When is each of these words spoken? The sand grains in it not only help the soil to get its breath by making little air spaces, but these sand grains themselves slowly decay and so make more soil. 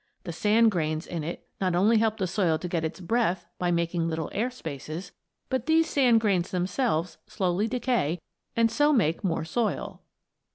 The 0.23 0.33
sand 0.33 0.71
grains 0.71 1.05
in 1.05 1.23
it 1.23 1.45
not 1.61 1.75
only 1.75 1.99
help 1.99 2.17
the 2.17 2.25
soil 2.25 2.57
to 2.57 2.67
get 2.67 2.83
its 2.83 2.99
breath 2.99 3.45
by 3.59 3.69
making 3.69 4.07
little 4.07 4.31
air 4.33 4.49
spaces, 4.49 5.11
but 5.47 5.67
these 5.67 5.87
sand 5.87 6.21
grains 6.21 6.49
themselves 6.49 7.19
slowly 7.27 7.67
decay 7.67 8.19
and 8.55 8.71
so 8.71 8.91
make 8.91 9.23
more 9.23 9.45
soil. 9.45 10.01